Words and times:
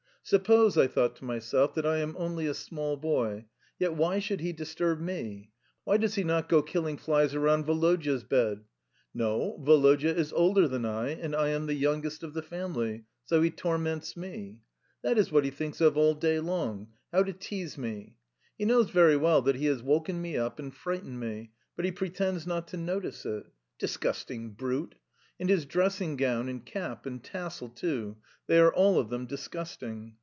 "Suppose," 0.23 0.77
I 0.77 0.87
thought 0.87 1.15
to 1.17 1.25
myself, 1.25 1.73
"that 1.73 1.85
I 1.85 1.97
am 1.97 2.15
only 2.17 2.45
a 2.45 2.53
small 2.53 2.95
boy, 2.95 3.45
yet 3.79 3.95
why 3.95 4.19
should 4.19 4.39
he 4.39 4.53
disturb 4.53 5.01
me? 5.01 5.51
Why 5.83 5.97
does 5.97 6.13
he 6.13 6.23
not 6.23 6.47
go 6.47 6.61
killing 6.61 6.95
flies 6.95 7.33
around 7.33 7.65
Woloda's 7.65 8.23
bed? 8.23 8.63
No; 9.15 9.57
Woloda 9.59 10.15
is 10.15 10.31
older 10.31 10.67
than 10.67 10.85
I, 10.85 11.09
and 11.09 11.35
I 11.35 11.49
am 11.49 11.65
the 11.65 11.73
youngest 11.73 12.21
of 12.21 12.33
the 12.35 12.43
family, 12.43 13.05
so 13.25 13.41
he 13.41 13.49
torments 13.49 14.15
me. 14.15 14.61
That 15.01 15.17
is 15.17 15.31
what 15.31 15.43
he 15.43 15.49
thinks 15.51 15.81
of 15.81 15.97
all 15.97 16.13
day 16.13 16.39
long 16.39 16.89
how 17.11 17.23
to 17.23 17.33
tease 17.33 17.75
me. 17.77 18.15
He 18.59 18.63
knows 18.63 18.89
very 18.91 19.17
well 19.17 19.41
that 19.41 19.55
he 19.55 19.65
has 19.65 19.81
woken 19.81 20.21
me 20.21 20.37
up 20.37 20.59
and 20.59 20.73
frightened 20.73 21.19
me, 21.19 21.51
but 21.75 21.83
he 21.83 21.91
pretends 21.91 22.45
not 22.47 22.67
to 22.69 22.77
notice 22.77 23.25
it. 23.25 23.47
Disgusting 23.79 24.51
brute! 24.51 24.95
And 25.41 25.49
his 25.49 25.65
dressing 25.65 26.17
gown 26.17 26.47
and 26.49 26.63
cap 26.63 27.07
and 27.07 27.21
tassel 27.23 27.69
too 27.69 28.17
they 28.45 28.59
are 28.59 28.71
all 28.71 28.99
of 28.99 29.09
them 29.09 29.25
disgusting." 29.25 30.17